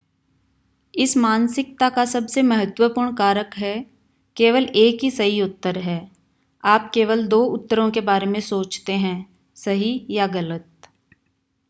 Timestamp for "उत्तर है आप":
5.41-6.91